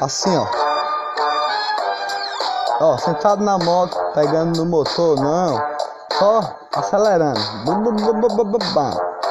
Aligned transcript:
Assim, 0.00 0.36
ó. 0.36 0.46
Ó, 2.80 2.98
sentado 2.98 3.42
na 3.42 3.58
moto, 3.58 3.96
pegando 4.14 4.58
no 4.58 4.66
motor, 4.66 5.18
não. 5.18 5.60
Só 6.18 6.40
acelerando. 6.74 7.40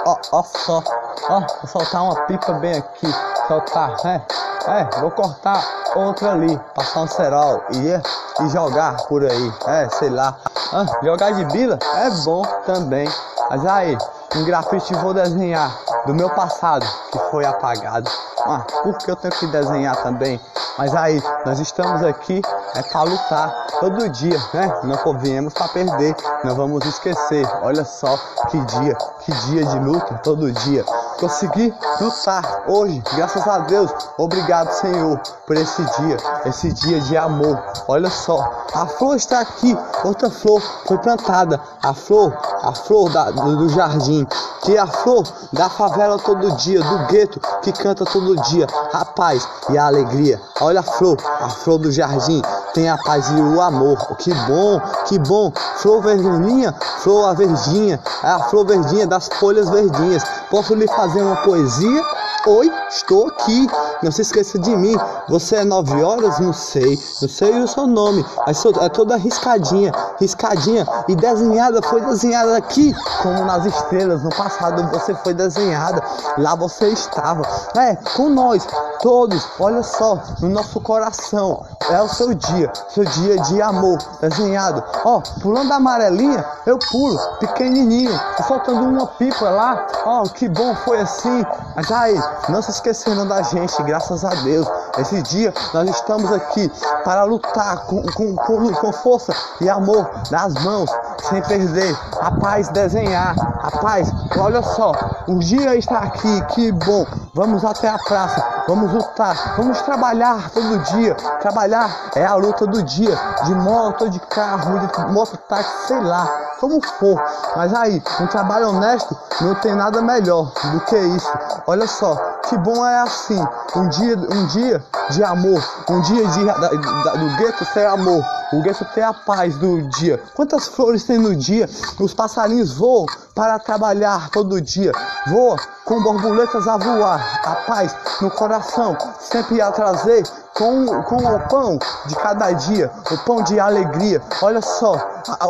Ó, 0.06 0.18
ó 0.32 0.44
só. 0.44 0.82
Ó, 1.30 1.40
vou 1.40 1.68
soltar 1.68 2.02
uma 2.04 2.16
pipa 2.26 2.54
bem 2.54 2.78
aqui. 2.78 3.08
Soltar, 3.48 3.96
é. 4.06 4.22
É, 4.68 5.00
vou 5.00 5.12
cortar 5.12 5.64
outra 5.96 6.32
ali, 6.32 6.60
passar 6.74 7.02
um 7.02 7.08
cerol 7.08 7.64
e, 7.72 8.02
e 8.42 8.50
jogar 8.50 8.98
por 9.08 9.24
aí. 9.24 9.54
É, 9.68 9.90
sei 9.90 10.10
lá. 10.10 10.36
Ah, 10.74 10.86
jogar 11.04 11.32
de 11.32 11.46
bila 11.46 11.78
é 11.96 12.10
bom 12.24 12.44
também. 12.66 13.08
Mas 13.50 13.66
aí, 13.66 13.98
um 14.36 14.44
grafite 14.46 14.94
vou 14.96 15.14
desenhar 15.14 15.72
do 16.06 16.14
meu 16.14 16.30
passado 16.30 16.86
que 17.12 17.20
foi 17.32 17.46
apagado. 17.46 18.10
Ah, 18.46 18.66
porque 18.84 19.10
eu 19.10 19.16
tenho 19.16 19.34
que 19.34 19.48
desenhar 19.48 19.96
também? 20.04 20.40
Mas 20.78 20.94
aí, 20.94 21.22
nós 21.46 21.60
estamos 21.60 22.04
aqui 22.04 22.42
é 22.76 22.84
para 22.84 23.04
lutar 23.04 23.68
todo 23.80 24.10
dia, 24.10 24.38
né? 24.54 24.82
Não 24.84 25.18
viemos 25.18 25.54
para 25.54 25.70
perder, 25.70 26.16
não 26.44 26.54
vamos 26.54 26.86
esquecer. 26.86 27.48
Olha 27.62 27.86
só 27.86 28.18
que 28.50 28.60
dia, 28.60 28.98
que 29.24 29.32
dia 29.48 29.66
de 29.66 29.80
luta 29.80 30.20
todo 30.24 30.52
dia. 30.52 30.84
Consegui 31.20 31.74
lutar 32.02 32.64
hoje, 32.68 33.02
graças 33.16 33.48
a 33.48 33.60
Deus. 33.60 33.90
Obrigado, 34.18 34.70
Senhor, 34.74 35.18
por 35.48 35.56
esse 35.56 35.82
dia, 35.82 36.18
esse 36.46 36.74
dia 36.74 37.00
de 37.00 37.16
amor. 37.16 37.58
Olha 37.88 38.10
só, 38.10 38.66
a 38.74 38.86
flor 38.86 39.16
está 39.16 39.40
aqui, 39.40 39.78
outra 40.04 40.30
flor 40.30 40.62
foi 40.86 40.98
plantada. 40.98 41.60
A 41.82 41.94
flor, 41.94 42.38
a 42.62 42.74
flor 42.74 43.10
da, 43.10 43.32
do, 43.32 43.56
do 43.58 43.70
jardim, 43.70 44.28
que 44.64 44.76
é 44.76 44.80
a 44.80 44.88
flor 44.88 45.24
da 45.54 45.70
favela 45.70 46.20
todo 46.20 46.52
dia, 46.58 46.82
do 46.82 47.06
gueto 47.06 47.40
que 47.62 47.72
canta 47.72 48.04
todo 48.04 48.36
dia, 48.44 48.68
a 48.92 49.06
paz 49.06 49.48
e 49.70 49.78
a 49.78 49.86
alegria. 49.86 50.42
Olha 50.66 50.80
a 50.80 50.84
flor, 50.84 51.16
a 51.42 51.48
flor 51.48 51.78
do 51.78 51.92
jardim, 51.92 52.42
tem 52.74 52.90
a 52.90 52.98
paz 52.98 53.30
e 53.30 53.40
o 53.40 53.62
amor. 53.62 54.00
Que 54.18 54.34
bom, 54.34 54.82
que 55.08 55.20
bom. 55.20 55.52
Flor 55.76 56.02
verdinha, 56.02 56.74
flor 57.04 57.30
a 57.30 57.34
verdinha, 57.34 58.00
é 58.24 58.28
a 58.30 58.40
flor 58.40 58.66
verdinha 58.66 59.06
das 59.06 59.30
folhas 59.40 59.70
verdinhas. 59.70 60.24
Posso 60.50 60.74
lhe 60.74 60.88
fazer 60.88 61.22
uma 61.22 61.36
poesia? 61.36 62.02
Oi, 62.48 62.72
estou 62.90 63.28
aqui. 63.28 63.68
Não 64.04 64.12
se 64.12 64.22
esqueça 64.22 64.60
de 64.60 64.76
mim. 64.76 64.96
Você 65.30 65.58
é 65.58 65.64
nove 65.64 66.04
horas? 66.04 66.40
Não 66.40 66.54
sei. 66.54 67.00
Não 67.22 67.30
sei 67.30 67.60
o 67.60 67.68
seu 67.68 67.88
nome. 67.88 68.26
Mas 68.46 68.64
é 68.66 68.90
toda 68.90 69.16
riscadinha, 69.16 69.92
riscadinha 70.20 70.86
e 71.08 71.16
desenhada. 71.16 71.82
Foi 71.82 72.02
desenhada 72.02 72.58
aqui, 72.58 72.94
como 73.22 73.46
nas 73.46 73.66
estrelas. 73.66 74.24
No 74.24 74.30
passado 74.30 74.88
você 74.92 75.14
foi 75.16 75.34
desenhada. 75.34 76.04
Lá 76.38 76.56
você 76.56 76.88
estava. 76.90 77.44
É, 77.78 77.96
com 78.16 78.30
nós, 78.30 78.68
todos. 79.02 79.48
Olha 79.60 79.84
só, 79.84 80.22
no 80.42 80.50
nosso 80.50 80.80
coração. 80.82 81.66
É 81.90 82.02
o 82.02 82.10
seu 82.10 82.34
dia, 82.34 82.72
seu 82.90 83.06
dia 83.06 83.38
de 83.42 83.62
amor 83.62 83.98
desenhado. 84.22 84.84
Ó, 85.04 85.22
pulando 85.42 85.72
a 85.72 85.76
amarelinha, 85.76 86.44
eu 86.66 86.80
pulo, 86.80 87.18
pequenininho, 87.40 88.20
soltando 88.48 88.82
uma 88.82 89.08
pipa 89.08 89.50
lá. 89.50 89.88
Ó, 90.06 90.24
que 90.24 90.50
bom 90.50 90.76
foi 90.78 91.00
assim. 91.00 91.46
Mas 91.76 91.92
aí, 91.92 92.20
não 92.50 92.62
se 92.62 92.72
esquecendo 92.72 93.26
da 93.26 93.42
gente, 93.42 93.84
graças 93.86 94.26
a 94.26 94.30
Deus. 94.30 94.68
Esse 94.98 95.22
dia 95.22 95.54
nós 95.74 95.90
estamos 95.90 96.32
aqui 96.32 96.72
para 97.04 97.24
lutar 97.24 97.86
com, 97.86 98.02
com, 98.02 98.36
com, 98.36 98.74
com 98.74 98.94
força 98.94 99.34
e 99.62 99.70
amor 99.70 100.10
nas 100.32 100.54
mãos, 100.64 100.90
sem 101.30 101.42
perder. 101.44 101.96
A 102.20 102.32
paz 102.32 102.68
desenhar, 102.70 103.36
a 103.62 103.72
paz, 103.80 104.12
olha 104.38 104.62
só, 104.62 104.94
o 105.28 105.40
dia 105.40 105.76
está 105.76 106.00
aqui, 106.00 106.42
que 106.54 106.72
bom. 106.72 107.06
Vamos 107.34 107.64
até 107.66 107.90
a 107.90 107.98
praça, 107.98 108.42
vamos 108.68 108.92
lutar, 108.92 109.56
vamos 109.58 109.82
trabalhar 109.82 110.50
todo 110.52 110.80
dia. 110.80 111.16
Trabalhar 111.42 111.90
é 112.16 112.26
a 112.26 112.36
luta 112.36 112.66
do 112.66 112.82
dia, 112.84 113.18
de 113.46 113.56
moto, 113.56 114.10
de 114.10 114.20
carro, 114.20 114.80
de 114.80 115.14
moto, 115.14 115.38
táxi, 115.50 115.88
sei 115.88 116.00
lá, 116.02 116.28
como 116.60 116.82
for. 117.00 117.22
Mas 117.56 117.74
aí, 117.74 118.02
um 118.20 118.28
trabalho 118.28 118.70
honesto 118.70 119.18
não 119.42 119.56
tem 119.56 119.76
nada 119.76 120.02
melhor 120.02 120.52
do 120.72 120.80
que 120.82 120.98
isso. 120.98 121.32
Olha 121.68 121.88
só, 121.88 122.16
que 122.48 122.58
bom 122.58 122.86
é 122.86 123.02
assim, 123.02 123.44
um 123.76 123.90
dia, 123.90 124.18
um 124.18 124.48
dia 124.48 124.84
de 125.10 125.24
amor, 125.24 125.64
um 125.90 126.02
dia 126.02 126.28
de, 126.28 126.46
da, 126.46 126.54
da, 126.54 127.12
do 127.12 127.38
gueto 127.38 127.66
ter 127.74 127.86
amor, 127.86 128.24
o 128.56 128.62
gueto 128.62 128.86
ter 128.94 129.02
a 129.02 129.14
paz 129.14 129.58
do 129.58 129.82
dia. 129.90 130.22
Quantas 130.34 130.68
flores 130.68 131.04
tem 131.04 131.18
no 131.18 131.36
dia? 131.36 131.70
Os 132.00 132.14
passarinhos 132.14 132.74
voam 132.74 133.06
para 133.34 133.60
trabalhar 133.60 134.30
todo 134.30 134.62
dia, 134.62 134.92
voam 135.28 135.58
com 135.84 136.02
borboletas 136.02 136.68
a 136.68 136.78
voar, 136.78 137.42
a 137.46 137.56
paz 137.68 137.96
no 138.22 138.32
coração, 138.32 138.98
sempre 139.20 139.62
a 139.62 139.72
trazer 139.72 140.24
com, 140.56 140.86
com 141.04 141.18
o 141.18 141.40
pão 141.50 141.78
de 142.06 142.16
cada 142.16 142.52
dia, 142.54 142.90
o 143.12 143.18
pão 143.26 143.44
de 143.44 143.60
alegria. 143.60 144.22
Olha 144.42 144.62
só, 144.62 144.96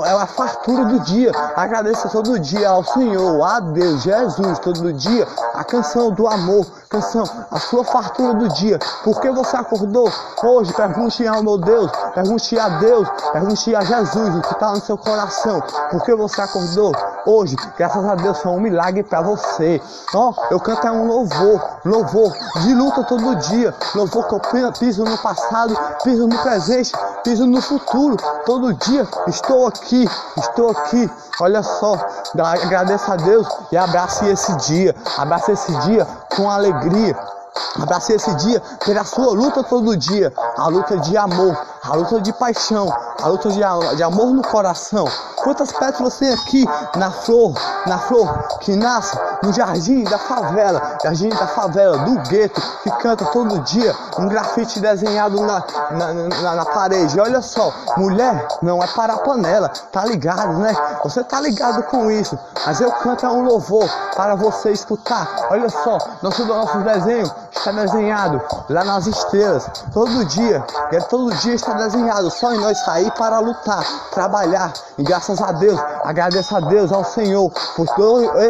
é 0.04 0.12
a 0.12 0.26
fartura 0.26 0.86
do 0.86 1.00
dia. 1.02 1.32
Agradeça 1.56 2.10
todo 2.10 2.40
dia 2.40 2.70
ao 2.70 2.84
Senhor, 2.84 3.44
a 3.44 3.60
Deus, 3.60 4.02
Jesus, 4.02 4.58
todo 4.60 4.92
dia. 4.94 5.28
A 5.54 5.64
canção 5.64 6.12
do 6.12 6.28
amor, 6.28 6.66
canção, 6.90 7.24
a 7.52 7.60
sua 7.60 7.84
fartura 7.84 8.34
do 8.34 8.50
dia. 8.50 8.80
Por 9.04 9.22
que 9.22 9.30
você 9.30 9.56
acordou 9.56 10.12
hoje? 10.42 10.74
Pergunte 10.74 11.28
ao 11.28 11.44
meu 11.44 11.60
Deus, 11.60 11.92
pergunte 12.16 12.58
a 12.58 12.70
Deus, 12.80 13.08
pergunte 13.32 13.76
a 13.76 13.82
Jesus 13.82 14.36
o 14.36 14.42
que 14.42 14.54
está 14.54 14.72
no 14.72 14.82
seu 14.82 14.98
coração. 14.98 15.62
Por 15.92 16.04
que 16.04 16.16
você 16.16 16.42
acordou 16.42 16.92
hoje? 17.28 17.56
Graças 17.78 18.04
a 18.04 18.16
Deus 18.16 18.40
foi 18.40 18.52
um 18.52 18.60
milagre 18.60 19.04
para 19.04 19.22
você. 19.22 19.80
Ó, 20.16 20.32
oh, 20.32 20.54
eu 20.54 20.60
canto 20.60 20.88
é 20.88 20.92
um 20.92 21.06
louvor, 21.06 21.80
louvor 21.86 22.34
de 22.62 22.74
luta 22.74 23.04
todo 23.04 23.36
dia, 23.36 23.74
louvor 23.94 24.28
que 24.28 24.34
eu 24.34 24.72
piso 24.72 24.95
no 25.04 25.18
passado, 25.18 25.76
piso 26.04 26.28
no 26.28 26.38
presente, 26.40 26.92
piso 27.24 27.46
no 27.46 27.62
futuro. 27.62 28.18
Todo 28.46 28.74
dia 28.74 29.08
estou 29.28 29.68
aqui, 29.68 30.08
estou 30.38 30.70
aqui. 30.70 31.10
Olha 31.42 31.62
só, 31.64 31.98
agradeça 32.38 33.14
a 33.14 33.16
Deus 33.18 33.48
e 33.72 33.78
abrace 33.78 34.26
esse 34.28 34.56
dia, 34.58 34.96
abrace 35.18 35.52
esse 35.52 35.74
dia 35.80 36.06
com 36.36 36.50
alegria. 36.50 37.18
Abrace 37.82 38.14
esse 38.14 38.34
dia 38.36 38.62
pela 38.86 39.04
sua 39.04 39.34
luta 39.34 39.64
todo 39.64 39.96
dia, 39.96 40.34
a 40.58 40.68
luta 40.68 40.98
de 40.98 41.18
amor, 41.18 41.58
a 41.84 41.96
luta 41.96 42.20
de 42.20 42.34
paixão, 42.34 42.94
a 43.22 43.28
luta 43.28 43.50
de, 43.50 43.60
de 43.96 44.04
amor 44.04 44.28
no 44.28 44.42
coração. 44.42 45.06
Quantas 45.46 45.72
pétalas 45.72 46.18
tem 46.18 46.34
aqui 46.34 46.66
na 46.96 47.12
flor, 47.12 47.54
na 47.86 48.00
flor 48.00 48.58
que 48.62 48.76
nasce 48.76 49.16
no 49.44 49.54
jardim 49.54 50.04
da 50.04 50.18
favela, 50.18 50.98
jardim 51.04 51.30
da 51.30 51.46
favela, 51.46 52.00
do 52.00 52.16
gueto, 52.28 52.60
que 52.82 52.90
canta 52.94 53.26
todo 53.26 53.60
dia 53.60 53.96
um 54.18 54.28
grafite 54.28 54.80
desenhado 54.80 55.40
na, 55.42 55.64
na, 55.92 56.14
na, 56.14 56.56
na 56.56 56.66
parede. 56.66 57.20
Olha 57.20 57.44
só, 57.44 57.72
mulher 57.96 58.48
não 58.64 58.82
é 58.82 58.88
para 58.88 59.14
a 59.14 59.18
panela, 59.18 59.70
tá 59.92 60.04
ligado, 60.04 60.54
né? 60.54 60.76
Você 61.04 61.24
tá 61.24 61.40
ligado 61.40 61.84
com 61.84 62.10
isso, 62.10 62.36
mas 62.66 62.82
eu 62.82 62.92
canto 62.92 63.28
um 63.28 63.44
louvor 63.44 63.88
para 64.16 64.34
você 64.34 64.72
escutar. 64.72 65.30
Olha 65.52 65.70
só, 65.70 66.00
nosso, 66.24 66.44
nosso 66.44 66.80
desenho 66.80 67.32
está 67.52 67.72
desenhado 67.72 68.42
lá 68.68 68.84
nas 68.84 69.06
estrelas, 69.06 69.70
todo 69.94 70.26
dia, 70.26 70.66
e 70.92 71.00
todo 71.02 71.36
dia 71.36 71.54
está 71.54 71.74
desenhado, 71.74 72.32
só 72.32 72.52
em 72.52 72.60
nós 72.60 72.80
sair 72.80 73.12
para 73.12 73.38
lutar, 73.38 73.84
trabalhar, 74.12 74.74
e 74.98 75.04
graças 75.04 75.35
a 75.42 75.52
Deus, 75.52 75.80
agradeça 76.04 76.58
a 76.58 76.60
Deus, 76.60 76.92
ao 76.92 77.04
Senhor, 77.04 77.52
porque 77.76 78.02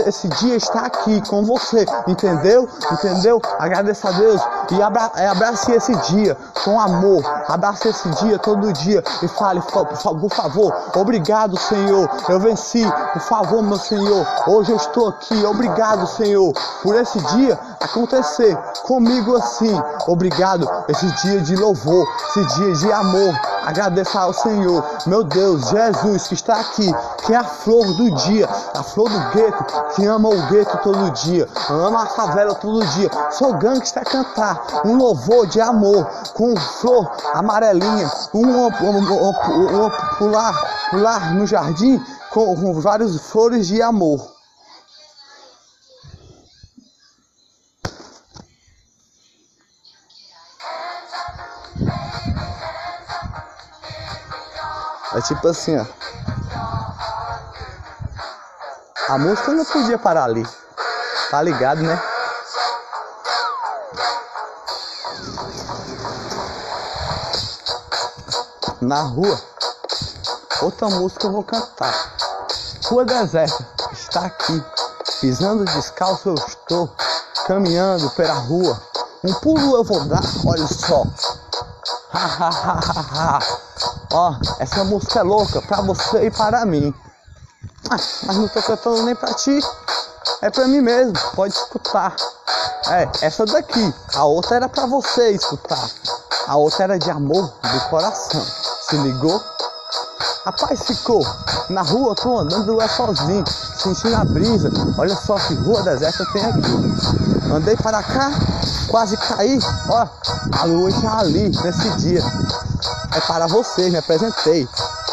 esse 0.08 0.28
dia 0.28 0.56
está 0.56 0.82
aqui 0.82 1.22
com 1.28 1.44
você, 1.44 1.86
entendeu? 2.08 2.68
Entendeu? 2.92 3.42
Agradeça 3.60 4.10
a 4.10 4.12
Deus. 4.12 4.42
E 4.72 4.82
abra, 4.82 5.12
é, 5.16 5.28
abrace 5.28 5.72
esse 5.72 5.96
dia 6.12 6.36
com 6.64 6.80
amor, 6.80 7.24
abrace 7.48 7.88
esse 7.88 8.10
dia 8.10 8.40
todo 8.40 8.74
dia 8.74 9.04
e 9.22 9.28
fale, 9.28 9.62
por, 9.62 9.86
por 9.86 10.30
favor, 10.30 10.74
obrigado, 10.96 11.60
Senhor, 11.60 12.10
eu 12.28 12.40
venci, 12.40 12.84
por 13.14 13.22
favor, 13.22 13.62
meu 13.62 13.78
Senhor, 13.78 14.26
hoje 14.48 14.72
eu 14.72 14.78
estou 14.78 15.10
aqui, 15.10 15.46
obrigado, 15.46 16.08
Senhor, 16.08 16.52
por 16.82 16.96
esse 16.96 17.20
dia 17.36 17.60
acontecer 17.80 18.58
comigo 18.84 19.36
assim, 19.36 19.80
obrigado, 20.08 20.68
esse 20.88 21.06
dia 21.22 21.42
de 21.42 21.56
louvor, 21.56 22.08
esse 22.30 22.44
dia 22.56 22.74
de 22.74 22.92
amor, 22.92 23.34
agradeça 23.64 24.20
ao 24.20 24.34
Senhor, 24.34 24.84
meu 25.06 25.24
Deus, 25.24 25.70
Jesus 25.70 26.28
que 26.28 26.34
está 26.34 26.60
aqui, 26.66 26.92
que 27.26 27.34
é 27.34 27.38
a 27.38 27.44
flor 27.44 27.86
do 27.94 28.12
dia, 28.12 28.48
a 28.74 28.84
flor 28.84 29.10
do 29.10 29.20
gueto, 29.32 29.66
que 29.96 30.06
ama 30.06 30.30
o 30.30 30.48
gueto 30.48 30.78
todo 30.84 31.12
dia, 31.12 31.48
ama 31.70 32.04
a 32.04 32.06
favela 32.08 32.56
todo 32.56 32.86
dia. 32.88 33.10
Sou 33.32 33.54
gangster 33.54 34.02
a 34.02 34.06
cantar 34.06 34.82
um 34.86 34.98
louvor 34.98 35.48
de 35.48 35.62
amor 35.62 36.06
com 36.34 36.56
flor 36.56 37.12
amarelinha, 37.34 38.12
um, 38.34 38.46
um, 38.46 38.68
um, 38.68 39.86
um 39.86 39.90
pular, 40.18 40.90
pular 40.90 41.34
no 41.34 41.46
jardim 41.46 42.02
com, 42.32 42.56
com 42.56 42.80
várias 42.82 43.16
flores 43.30 43.68
de 43.68 43.82
amor. 43.82 44.36
tipo 55.28 55.48
assim, 55.48 55.76
ó. 55.78 56.05
A 59.08 59.20
música 59.20 59.52
não 59.52 59.64
podia 59.64 60.00
parar 60.00 60.24
ali. 60.24 60.44
Tá 61.30 61.40
ligado, 61.40 61.84
né? 61.84 62.02
Na 68.82 69.02
rua, 69.04 69.40
outra 70.64 70.90
música 70.90 71.28
eu 71.28 71.34
vou 71.34 71.44
cantar. 71.44 71.94
Rua 72.86 73.06
deserta, 73.06 73.68
está 73.94 74.26
aqui. 74.26 74.64
Pisando 75.22 75.66
descalço 75.66 76.30
eu 76.30 76.36
estou. 76.36 76.92
Caminhando 77.46 78.10
pela 78.12 78.34
rua. 78.34 78.82
Um 79.24 79.34
pulo 79.36 79.76
eu 79.76 79.84
vou 79.84 80.04
dar, 80.06 80.24
olha 80.48 80.66
só. 80.66 81.04
Ha 82.12 82.26
ha 82.26 82.50
ha 82.50 82.80
ha 82.80 83.38
ha. 83.38 83.40
Ó, 84.12 84.36
essa 84.60 84.84
música 84.84 85.20
é 85.20 85.24
louca 85.24 85.62
pra 85.62 85.82
você 85.82 86.26
e 86.26 86.32
para 86.32 86.66
mim. 86.66 86.92
Ah, 87.90 87.98
mas 88.26 88.36
não 88.38 88.48
tô 88.48 88.62
cantando 88.62 89.04
nem 89.04 89.16
pra 89.16 89.34
ti. 89.34 89.60
É 90.42 90.50
pra 90.50 90.68
mim 90.68 90.82
mesmo, 90.82 91.14
pode 91.36 91.54
escutar. 91.54 92.16
É, 92.88 93.08
essa 93.22 93.46
daqui. 93.46 93.94
A 94.16 94.26
outra 94.26 94.56
era 94.56 94.70
pra 94.70 94.86
você 94.86 95.32
escutar. 95.32 95.90
A 96.48 96.56
outra 96.56 96.84
era 96.84 97.00
de 97.00 97.10
amor 97.12 97.54
do 97.62 97.80
coração. 97.90 98.44
Se 98.90 98.98
ligou? 98.98 99.42
A 100.46 100.52
paz 100.52 100.84
ficou. 100.86 101.26
Na 101.70 101.82
rua 101.82 102.16
tô 102.16 102.38
andando 102.38 102.80
é 102.82 102.88
sozinho, 102.88 103.44
sentindo 103.78 104.16
a 104.16 104.26
brisa. 104.26 104.72
Olha 104.98 105.16
só 105.16 105.36
que 105.40 105.54
rua 105.56 105.82
deserta 105.84 106.26
tem 106.34 106.46
aqui. 106.46 107.52
Andei 107.52 107.76
para 107.78 108.02
cá, 108.04 108.32
quase 108.88 109.18
caí. 109.18 109.60
Ó, 109.90 110.08
a 110.60 110.66
lua 110.66 110.90
está 110.90 111.20
ali 111.20 111.50
nesse 111.50 111.90
dia. 111.98 112.24
É 113.16 113.22
para 113.22 113.48
você, 113.48 113.90
me 113.90 113.98
apresentei. 113.98 114.68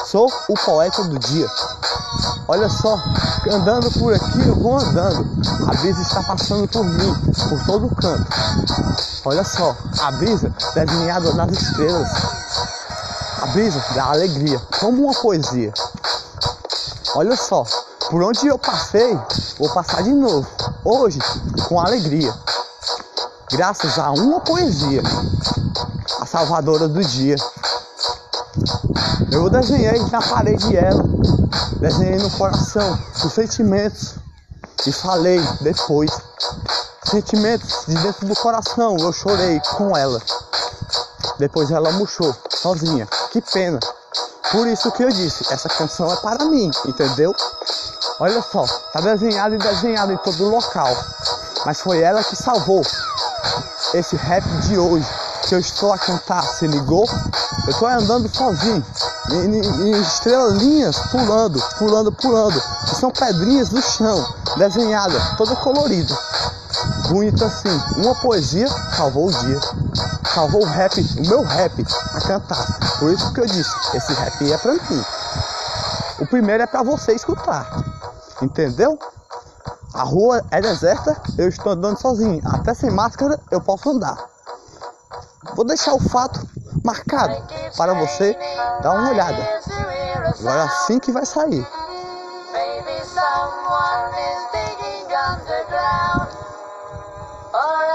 Sou 0.06 0.30
o 0.48 0.54
poeta 0.54 1.04
do 1.04 1.19
dia. 1.19 1.50
Olha 2.48 2.68
só, 2.68 2.98
andando 3.50 3.90
por 3.92 4.14
aqui 4.14 4.46
eu 4.46 4.56
vou 4.56 4.76
andando. 4.76 5.26
A 5.68 5.74
brisa 5.74 6.02
está 6.02 6.22
passando 6.22 6.66
por 6.68 6.84
mim, 6.84 7.14
por 7.48 7.64
todo 7.64 7.86
o 7.86 7.94
canto. 7.94 8.26
Olha 9.24 9.44
só, 9.44 9.76
a 10.00 10.12
brisa 10.12 10.52
desenhada 10.74 11.32
nas 11.34 11.52
estrelas. 11.52 12.08
A 13.42 13.46
brisa 13.46 13.82
da 13.94 14.06
alegria, 14.06 14.60
como 14.80 15.04
uma 15.04 15.14
poesia. 15.14 15.72
Olha 17.14 17.36
só, 17.36 17.64
por 18.10 18.22
onde 18.22 18.46
eu 18.46 18.58
passei, 18.58 19.18
vou 19.58 19.68
passar 19.70 20.02
de 20.02 20.12
novo. 20.12 20.46
Hoje, 20.84 21.18
com 21.68 21.80
alegria. 21.80 22.34
Graças 23.52 23.98
a 23.98 24.10
uma 24.10 24.40
poesia, 24.40 25.02
a 26.20 26.26
salvadora 26.26 26.88
do 26.88 27.04
dia. 27.04 27.36
Eu 29.30 29.48
desenhei 29.48 29.98
na 30.10 30.20
parede 30.20 30.76
ela, 30.76 31.04
desenhei 31.82 32.17
no 32.17 32.31
coração 32.31 32.96
os 33.25 33.32
sentimentos 33.32 34.14
e 34.87 34.93
falei 34.93 35.40
depois. 35.61 36.11
Sentimentos 37.05 37.84
de 37.88 37.94
dentro 37.96 38.26
do 38.26 38.37
coração, 38.37 38.96
eu 38.99 39.12
chorei 39.12 39.61
com 39.76 39.96
ela. 39.96 40.23
Depois 41.38 41.73
ela 41.73 41.90
murchou, 41.93 42.34
sozinha. 42.50 43.06
Que 43.32 43.40
pena. 43.40 43.81
Por 44.52 44.69
isso 44.69 44.93
que 44.93 45.02
eu 45.02 45.11
disse, 45.11 45.52
essa 45.52 45.69
canção 45.69 46.11
é 46.12 46.17
para 46.17 46.44
mim, 46.44 46.70
entendeu? 46.87 47.34
Olha 48.20 48.40
só, 48.40 48.64
tá 48.93 49.00
desenhado 49.00 49.56
e 49.56 49.58
desenhado 49.58 50.12
em 50.12 50.17
todo 50.19 50.49
local. 50.49 50.96
Mas 51.67 51.81
foi 51.81 52.00
ela 52.00 52.23
que 52.23 52.37
salvou 52.37 52.82
esse 53.93 54.14
rap 54.14 54.44
de 54.61 54.79
hoje 54.79 55.08
que 55.49 55.55
eu 55.55 55.58
estou 55.58 55.93
a 55.93 55.99
cantar, 55.99 56.44
se 56.44 56.67
ligou? 56.69 57.08
Eu 57.67 57.70
estou 57.73 57.88
andando 57.88 58.32
sozinho, 58.32 58.84
em, 59.30 60.00
estrelinhas 60.00 60.98
pulando, 61.10 61.62
pulando, 61.78 62.12
pulando, 62.12 62.60
são 62.98 63.10
pedrinhas 63.10 63.69
do 63.69 63.80
chão, 63.80 64.26
desenhada, 64.56 65.19
toda 65.36 65.54
colorida. 65.56 66.16
Bonita 67.08 67.46
assim, 67.46 67.82
uma 67.98 68.14
poesia 68.16 68.69
salvou 68.96 69.28
o 69.28 69.32
dia, 69.32 69.60
salvou 70.34 70.62
o 70.62 70.66
rap, 70.66 71.00
o 71.19 71.28
meu 71.28 71.42
rap 71.42 71.86
a 72.14 72.20
cantar. 72.20 72.98
Por 72.98 73.12
isso 73.12 73.32
que 73.32 73.40
eu 73.40 73.46
disse, 73.46 73.70
esse 73.94 74.12
rap 74.14 74.52
é 74.52 74.58
pra 74.58 74.72
mim. 74.72 75.04
O 76.20 76.26
primeiro 76.26 76.62
é 76.62 76.66
pra 76.66 76.82
você 76.82 77.12
escutar, 77.12 77.84
entendeu? 78.40 78.98
A 79.94 80.02
rua 80.04 80.42
é 80.50 80.60
deserta, 80.60 81.20
eu 81.36 81.48
estou 81.48 81.72
andando 81.72 81.98
sozinho. 81.98 82.40
Até 82.46 82.72
sem 82.72 82.90
máscara 82.90 83.38
eu 83.50 83.60
posso 83.60 83.90
andar. 83.90 84.16
Vou 85.54 85.66
deixar 85.66 85.92
o 85.92 86.00
fato 86.00 86.40
marcado 86.84 87.34
para 87.76 87.94
você 87.94 88.37
dar 88.82 88.93
uma 88.93 89.11
olhada. 89.11 89.61
Agora 90.38 90.64
assim 90.64 90.99
que 90.99 91.12
vai 91.12 91.25
sair. 91.25 91.67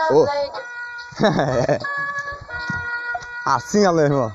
Oh. 0.10 0.26
assim, 3.46 3.86
ó, 3.86 3.92
meu 3.92 4.06
irmão. 4.06 4.32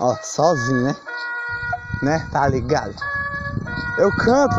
Ó, 0.00 0.14
sozinho, 0.22 0.84
né? 0.84 0.96
Né? 2.02 2.28
Tá 2.30 2.46
ligado? 2.46 2.94
Eu 3.96 4.14
canto. 4.16 4.54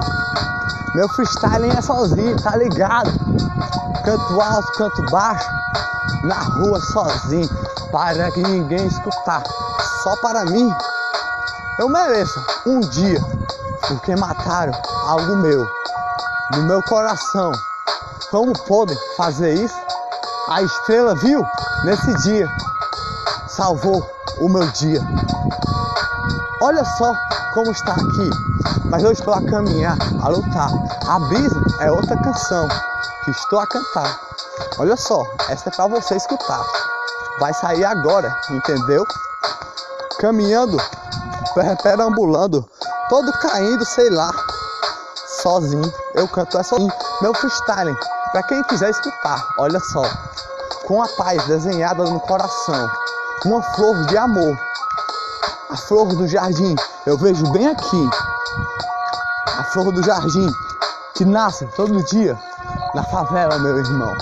Meu 0.96 1.08
freestyle 1.10 1.70
é 1.70 1.82
sozinho, 1.82 2.42
tá 2.42 2.58
ligado? 2.58 3.12
Canto 4.04 4.42
alto, 4.42 4.72
canto 4.74 5.04
baixo 5.12 5.59
na 6.24 6.40
rua 6.40 6.80
sozinho, 6.82 7.50
para 7.92 8.32
que 8.32 8.42
ninguém 8.44 8.88
escutar, 8.88 9.44
só 10.04 10.16
para 10.18 10.46
mim. 10.46 10.70
Eu 11.78 11.90
mereço 11.90 12.44
um 12.66 12.80
dia, 12.80 13.20
porque 13.88 14.16
mataram 14.16 14.74
algo 15.08 15.38
meu, 15.38 15.66
no 16.54 16.64
meu 16.64 16.84
coração. 16.84 17.52
Como 18.32 18.54
podem 18.66 18.98
fazer 19.18 19.54
isso? 19.54 19.80
A 20.50 20.62
estrela 20.62 21.16
viu 21.16 21.46
nesse 21.84 22.14
dia, 22.24 22.48
salvou 23.48 24.08
o 24.40 24.50
meu 24.50 24.68
dia. 24.72 25.02
Olha 26.62 26.84
só 26.84 27.14
como 27.54 27.72
está 27.72 27.94
aqui, 27.94 28.30
mas 28.86 29.04
eu 29.04 29.12
estou 29.12 29.34
a 29.34 29.42
caminhar, 29.42 29.98
a 30.22 30.28
lutar. 30.28 30.70
A 31.08 31.20
brisa 31.20 31.62
é 31.80 31.92
outra 31.92 32.18
canção 32.18 32.68
que 33.24 33.32
estou 33.32 33.60
a 33.60 33.68
cantar. 33.68 34.29
Olha 34.78 34.96
só, 34.96 35.26
essa 35.50 35.70
é 35.70 35.72
para 35.72 35.88
você 35.88 36.16
escutar. 36.16 36.66
Vai 37.40 37.54
sair 37.54 37.84
agora, 37.84 38.34
entendeu? 38.50 39.06
Caminhando, 40.20 40.78
perambulando, 41.84 42.70
todo 43.10 43.32
caindo, 43.40 43.84
sei 43.86 44.10
lá. 44.10 44.32
Sozinho, 45.42 45.94
eu 46.16 46.28
canto 46.28 46.58
é 46.58 46.64
sozinho. 46.64 46.92
Meu 47.22 47.34
freestyle, 47.34 47.96
para 48.32 48.44
quem 48.44 48.64
quiser 48.64 48.90
escutar, 48.90 49.46
olha 49.58 49.80
só. 49.80 50.04
Com 50.86 51.02
a 51.02 51.08
paz 51.10 51.46
desenhada 51.46 52.04
no 52.04 52.20
coração, 52.20 52.90
uma 53.46 53.62
flor 53.62 54.06
de 54.06 54.18
amor. 54.18 54.58
A 55.70 55.78
flor 55.78 56.08
do 56.08 56.28
jardim, 56.28 56.76
eu 57.06 57.18
vejo 57.18 57.46
bem 57.52 57.68
aqui. 57.68 58.10
A 59.58 59.64
flor 59.66 59.92
do 59.92 60.04
jardim 60.04 60.50
que 61.16 61.26
nasce 61.26 61.66
todo 61.76 62.04
dia 62.06 62.40
na 62.94 63.04
favela, 63.04 63.58
meu 63.60 63.78
irmão. 63.78 64.14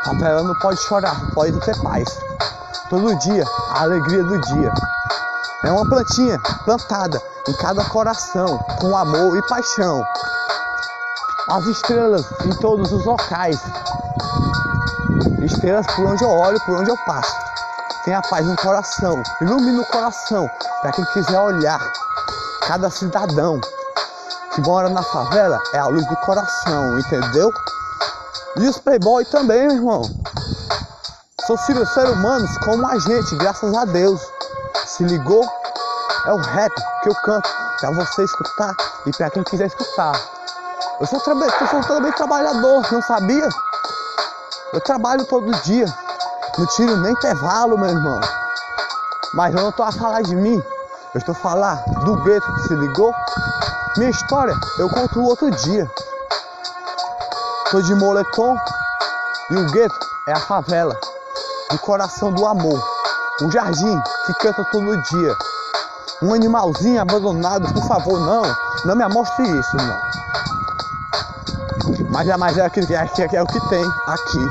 A 0.00 0.04
favela 0.04 0.42
não 0.42 0.54
pode 0.56 0.80
chorar, 0.80 1.16
pode 1.34 1.58
ter 1.60 1.80
paz. 1.82 2.18
Todo 2.88 3.16
dia, 3.18 3.44
a 3.70 3.82
alegria 3.82 4.22
do 4.22 4.40
dia. 4.40 4.72
É 5.64 5.72
uma 5.72 5.88
plantinha 5.88 6.38
plantada 6.64 7.20
em 7.48 7.52
cada 7.54 7.84
coração, 7.86 8.58
com 8.80 8.96
amor 8.96 9.36
e 9.36 9.48
paixão. 9.48 10.04
As 11.48 11.64
estrelas 11.66 12.26
em 12.44 12.50
todos 12.60 12.92
os 12.92 13.04
locais. 13.04 13.60
Estrelas 15.42 15.86
por 15.94 16.06
onde 16.06 16.22
eu 16.22 16.30
olho, 16.30 16.60
por 16.64 16.78
onde 16.78 16.90
eu 16.90 16.96
passo. 17.06 17.34
Tem 18.04 18.14
a 18.14 18.22
paz 18.22 18.46
no 18.46 18.56
coração, 18.56 19.22
ilumina 19.40 19.80
o 19.80 19.86
coração 19.86 20.48
para 20.82 20.92
quem 20.92 21.04
quiser 21.06 21.38
olhar. 21.38 21.80
Cada 22.66 22.90
cidadão 22.90 23.60
que 24.54 24.60
mora 24.60 24.88
na 24.88 25.02
favela 25.02 25.60
é 25.72 25.78
a 25.78 25.86
luz 25.86 26.06
do 26.06 26.16
coração, 26.16 26.98
entendeu? 26.98 27.52
E 28.56 28.68
os 28.68 28.78
playboy 28.78 29.24
também, 29.24 29.66
meu 29.66 29.76
irmão. 29.76 30.02
São 31.46 31.56
seres 31.56 31.94
humanos 31.96 32.56
como 32.58 32.86
a 32.86 32.98
gente, 32.98 33.36
graças 33.36 33.74
a 33.74 33.84
Deus. 33.84 34.20
Se 34.86 35.02
ligou? 35.04 35.44
É 36.26 36.32
o 36.32 36.36
rap 36.36 36.72
que 37.02 37.08
eu 37.08 37.14
canto 37.16 37.50
para 37.80 37.90
você 37.90 38.24
escutar 38.24 38.74
e 39.06 39.10
para 39.10 39.28
quem 39.30 39.42
quiser 39.42 39.66
escutar. 39.66 40.18
Eu 41.00 41.06
sou, 41.06 41.18
eu 41.18 41.66
sou 41.66 41.82
também 41.82 42.12
trabalhador, 42.12 42.86
não 42.92 43.02
sabia? 43.02 43.48
Eu 44.72 44.80
trabalho 44.80 45.24
todo 45.26 45.50
dia, 45.62 45.86
não 46.56 46.66
tiro 46.68 46.96
nem 46.98 47.12
intervalo, 47.12 47.76
meu 47.76 47.90
irmão. 47.90 48.20
Mas 49.34 49.54
eu 49.54 49.60
não 49.60 49.70
estou 49.70 49.84
a 49.84 49.92
falar 49.92 50.22
de 50.22 50.36
mim, 50.36 50.62
eu 51.14 51.18
estou 51.18 51.32
a 51.32 51.38
falar 51.38 51.84
do 52.04 52.16
gueto 52.22 52.46
se 52.60 52.74
ligou. 52.74 53.12
Minha 53.96 54.10
história 54.10 54.54
eu 54.78 54.88
conto 54.88 55.22
outro 55.22 55.48
dia. 55.52 55.88
Tô 57.70 57.80
de 57.80 57.94
moletom 57.94 58.56
e 59.50 59.56
o 59.56 59.70
gueto 59.70 59.94
é 60.26 60.32
a 60.32 60.40
favela, 60.40 60.98
o 61.72 61.78
coração 61.78 62.32
do 62.32 62.44
amor, 62.44 62.82
o 63.40 63.50
jardim 63.52 64.00
que 64.26 64.34
canta 64.34 64.64
todo 64.72 65.00
dia, 65.02 65.36
um 66.22 66.34
animalzinho 66.34 67.00
abandonado, 67.00 67.72
por 67.72 67.86
favor, 67.86 68.18
não. 68.18 68.42
Não 68.84 68.96
me 68.96 69.06
mostre 69.14 69.46
isso, 69.46 69.76
não. 69.76 69.96
Mas 72.10 72.28
é, 72.28 72.36
mas 72.36 72.58
é, 72.58 72.62
é, 72.62 72.66
é, 72.66 73.36
é 73.36 73.42
o 73.42 73.46
que 73.46 73.68
tem 73.68 73.84
aqui. 74.08 74.48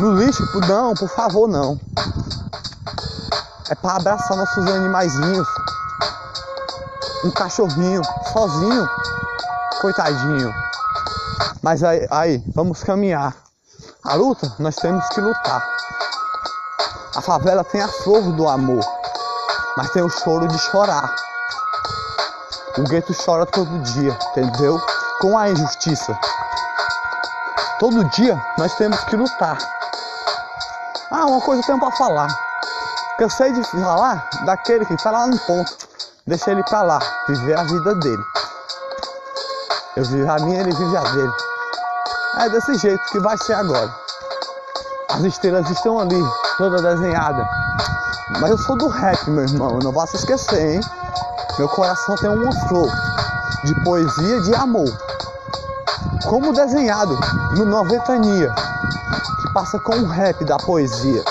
No 0.00 0.12
lixo, 0.12 0.42
não, 0.68 0.92
por 0.94 1.08
favor, 1.08 1.48
não. 1.48 1.80
É 3.70 3.74
para 3.74 3.96
abraçar 3.96 4.36
nossos 4.36 4.66
animaizinhos. 4.66 5.48
Um 7.24 7.30
cachorrinho, 7.30 8.02
sozinho, 8.32 8.88
coitadinho. 9.80 10.54
Mas 11.62 11.82
aí, 11.82 12.06
aí, 12.10 12.44
vamos 12.54 12.84
caminhar. 12.84 13.34
A 14.04 14.12
luta, 14.14 14.52
nós 14.58 14.76
temos 14.76 15.08
que 15.08 15.22
lutar. 15.22 15.66
A 17.16 17.22
favela 17.22 17.64
tem 17.64 17.80
a 17.80 17.88
flor 17.88 18.20
do 18.32 18.46
amor, 18.46 18.84
mas 19.74 19.90
tem 19.92 20.02
o 20.02 20.10
choro 20.10 20.46
de 20.46 20.58
chorar. 20.58 21.14
O 22.76 22.82
gueto 22.82 23.14
chora 23.24 23.46
todo 23.46 23.82
dia, 23.94 24.18
entendeu? 24.30 24.78
Com 25.20 25.38
a 25.38 25.48
injustiça. 25.48 26.18
Todo 27.78 28.04
dia 28.10 28.38
nós 28.58 28.74
temos 28.74 29.02
que 29.04 29.16
lutar. 29.16 29.56
Ah, 31.10 31.24
uma 31.24 31.40
coisa 31.40 31.62
eu 31.62 31.66
tenho 31.66 31.80
para 31.80 31.96
falar. 31.96 32.28
Cansei 33.16 33.52
de 33.52 33.62
falar 33.62 34.28
daquele 34.44 34.84
que 34.84 34.96
tá 34.96 35.10
lá 35.10 35.26
no 35.26 35.38
ponto. 35.38 35.83
Deixa 36.26 36.52
ele 36.52 36.62
pra 36.62 36.80
lá, 36.80 36.98
viver 37.28 37.58
a 37.58 37.64
vida 37.64 37.94
dele. 37.96 38.24
Eu 39.94 40.04
vivo 40.06 40.30
a 40.30 40.38
minha, 40.38 40.60
ele 40.60 40.72
vive 40.72 40.96
a 40.96 41.02
dele. 41.02 41.32
É 42.38 42.48
desse 42.48 42.76
jeito 42.76 43.04
que 43.10 43.20
vai 43.20 43.36
ser 43.36 43.52
agora. 43.52 43.94
As 45.10 45.20
estrelas 45.20 45.68
estão 45.68 46.00
ali, 46.00 46.18
toda 46.56 46.80
desenhada. 46.80 47.46
Mas 48.40 48.50
eu 48.50 48.56
sou 48.56 48.74
do 48.78 48.88
rap, 48.88 49.28
meu 49.28 49.44
irmão, 49.44 49.78
não 49.82 49.92
vá 49.92 50.06
se 50.06 50.16
esquecer, 50.16 50.76
hein? 50.76 50.80
Meu 51.58 51.68
coração 51.68 52.16
tem 52.16 52.30
uma 52.30 52.52
flor 52.68 52.90
de 53.64 53.84
poesia 53.84 54.40
de 54.40 54.54
amor. 54.54 54.88
Como 56.30 56.54
desenhado 56.54 57.18
no 57.54 57.66
Noventania, 57.66 58.50
que 59.42 59.52
passa 59.52 59.78
com 59.78 59.94
um 59.94 60.08
rap 60.08 60.42
da 60.46 60.56
poesia. 60.56 61.22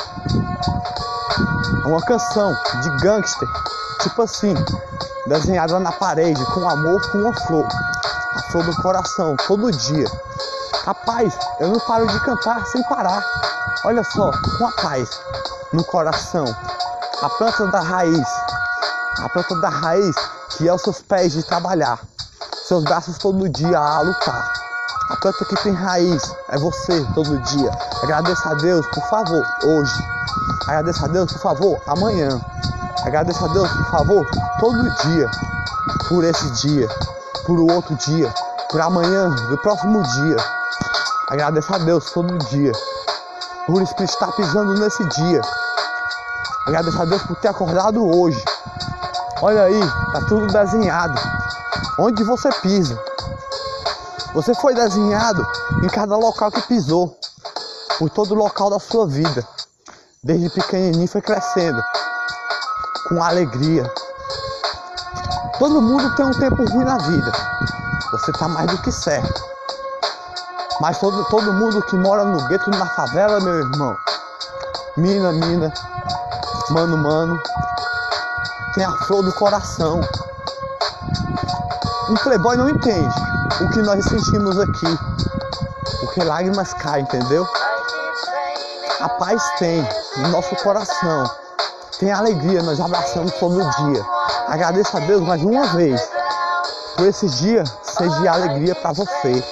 Uma 1.85 2.01
canção 2.01 2.55
de 2.81 2.89
gangster, 3.01 3.47
tipo 4.01 4.21
assim, 4.21 4.53
desenhada 5.27 5.79
na 5.79 5.91
parede, 5.91 6.43
com 6.53 6.67
amor, 6.69 7.01
com 7.11 7.19
uma 7.19 7.33
flor. 7.41 7.67
A 8.35 8.41
flor 8.51 8.63
do 8.63 8.75
coração, 8.81 9.35
todo 9.47 9.71
dia. 9.71 10.07
Rapaz, 10.85 11.37
eu 11.59 11.69
não 11.69 11.79
paro 11.79 12.07
de 12.07 12.19
cantar 12.21 12.65
sem 12.67 12.83
parar. 12.83 13.23
Olha 13.85 14.03
só, 14.03 14.31
com 14.57 14.67
a 14.67 14.71
paz 14.81 15.09
no 15.71 15.83
coração. 15.83 16.45
A 17.21 17.29
planta 17.29 17.67
da 17.67 17.79
raiz. 17.79 18.27
A 19.19 19.29
planta 19.29 19.55
da 19.61 19.69
raiz 19.69 20.15
que 20.57 20.67
é 20.67 20.73
os 20.73 20.81
seus 20.81 21.01
pés 21.01 21.33
de 21.33 21.43
trabalhar. 21.43 21.99
Seus 22.67 22.83
braços 22.83 23.17
todo 23.17 23.49
dia 23.49 23.77
a 23.77 24.01
lutar. 24.01 24.62
A 25.09 25.17
planta 25.17 25.45
que 25.45 25.55
tem 25.63 25.73
raiz 25.73 26.21
é 26.49 26.57
você 26.57 27.05
todo 27.13 27.37
dia. 27.39 27.71
Agradeça 28.01 28.49
a 28.49 28.53
Deus, 28.55 28.85
por 28.87 29.03
favor, 29.09 29.45
hoje. 29.63 30.07
Agradeça 30.67 31.05
a 31.05 31.07
Deus, 31.09 31.31
por 31.33 31.41
favor, 31.41 31.81
amanhã. 31.87 32.41
Agradeça 33.05 33.45
a 33.45 33.47
Deus, 33.49 33.69
por 33.69 33.85
favor, 33.91 34.25
todo 34.59 34.95
dia. 35.03 35.29
Por 36.07 36.23
esse 36.23 36.49
dia, 36.51 36.87
por 37.45 37.59
o 37.59 37.71
outro 37.73 37.95
dia, 37.95 38.33
por 38.69 38.79
amanhã, 38.81 39.29
do 39.49 39.57
próximo 39.57 40.01
dia. 40.01 40.37
Agradeça 41.29 41.75
a 41.75 41.79
Deus 41.79 42.11
todo 42.11 42.37
dia. 42.49 42.71
Por 43.65 43.81
isso 43.81 43.95
que 43.95 44.03
está 44.03 44.27
pisando 44.31 44.73
nesse 44.75 45.03
dia. 45.09 45.41
Agradeça 46.67 47.03
a 47.03 47.05
Deus 47.05 47.21
por 47.23 47.35
ter 47.37 47.49
acordado 47.49 48.05
hoje. 48.05 48.43
Olha 49.41 49.63
aí, 49.63 49.79
tá 50.13 50.21
tudo 50.27 50.47
desenhado. 50.47 51.19
Onde 51.99 52.23
você 52.23 52.49
pisa. 52.61 53.12
Você 54.33 54.55
foi 54.55 54.73
desenhado 54.73 55.45
em 55.83 55.87
cada 55.87 56.17
local 56.17 56.51
que 56.51 56.61
pisou. 56.63 57.15
Por 57.99 58.09
todo 58.09 58.33
local 58.33 58.71
da 58.71 58.79
sua 58.79 59.05
vida. 59.05 59.47
Desde 60.23 60.49
pequenininho 60.49 61.07
foi 61.07 61.21
crescendo. 61.21 61.79
Com 63.07 63.23
alegria. 63.23 63.83
Todo 65.59 65.81
mundo 65.81 66.15
tem 66.15 66.25
um 66.25 66.31
tempo 66.31 66.67
ruim 66.67 66.83
na 66.83 66.97
vida. 66.97 67.31
Você 68.11 68.31
tá 68.31 68.47
mais 68.47 68.71
do 68.71 68.81
que 68.81 68.91
certo. 68.91 69.43
Mas 70.81 70.97
todo, 70.97 71.23
todo 71.25 71.53
mundo 71.53 71.83
que 71.83 71.95
mora 71.95 72.25
no 72.25 72.47
gueto, 72.47 72.71
na 72.71 72.87
favela, 72.87 73.39
meu 73.39 73.59
irmão. 73.59 73.95
Mina, 74.97 75.31
mina. 75.31 75.71
Mano, 76.71 76.97
mano. 76.97 77.39
Tem 78.73 78.83
a 78.83 78.91
flor 79.05 79.23
do 79.23 79.33
coração. 79.33 80.01
Um 82.09 82.15
playboy 82.15 82.57
não 82.57 82.67
entende 82.67 83.32
o 83.61 83.69
que 83.69 83.81
nós 83.81 84.03
sentimos 84.05 84.59
aqui. 84.59 84.99
Porque 85.99 86.23
lágrimas 86.23 86.73
caem, 86.73 87.03
entendeu? 87.03 87.47
A 88.99 89.09
paz 89.09 89.41
tem 89.59 89.87
no 90.17 90.29
nosso 90.29 90.55
coração. 90.57 91.29
Tem 91.99 92.11
alegria, 92.11 92.63
nós 92.63 92.79
abraçamos 92.79 93.31
todo 93.33 93.59
dia. 93.59 94.05
Agradeço 94.47 94.97
a 94.97 94.99
Deus 95.01 95.21
mais 95.21 95.41
uma 95.41 95.67
vez 95.67 96.01
por 96.95 97.07
esse 97.07 97.27
dia 97.27 97.63
ser 97.83 98.09
de 98.09 98.27
alegria 98.27 98.75
para 98.75 98.91
você. 98.91 99.43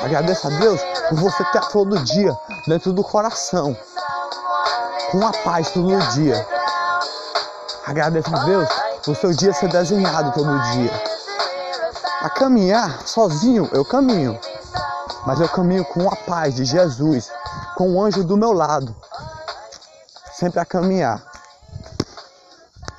Agradeço 0.00 0.46
a 0.48 0.50
Deus 0.50 0.80
por 1.08 1.18
você 1.18 1.44
ter 1.52 1.58
a 1.58 1.62
flor 1.62 1.86
do 1.86 1.98
dia 1.98 2.36
dentro 2.66 2.92
do 2.92 3.02
coração. 3.02 3.76
Com 5.10 5.26
a 5.26 5.32
paz 5.44 5.70
todo 5.70 5.98
dia. 6.14 6.46
Agradeço 7.86 8.34
a 8.34 8.38
Deus 8.44 8.68
por 9.04 9.16
seu 9.16 9.32
dia 9.32 9.52
ser 9.52 9.68
desenhado 9.68 10.32
todo 10.32 10.60
dia. 10.72 11.11
A 12.22 12.30
caminhar 12.30 13.04
sozinho 13.04 13.68
eu 13.72 13.84
caminho. 13.84 14.38
Mas 15.26 15.40
eu 15.40 15.48
caminho 15.48 15.84
com 15.84 16.08
a 16.08 16.14
paz 16.14 16.54
de 16.54 16.64
Jesus, 16.64 17.28
com 17.74 17.94
o 17.94 18.00
anjo 18.00 18.22
do 18.22 18.36
meu 18.36 18.52
lado. 18.52 18.94
Sempre 20.32 20.60
a 20.60 20.64
caminhar. 20.64 21.31